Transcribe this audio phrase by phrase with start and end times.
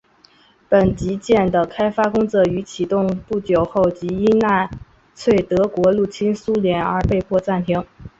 [0.67, 4.67] 本级舰的开发工作于启动不久后即因纳
[5.13, 7.85] 粹德国入侵苏联而被迫暂停。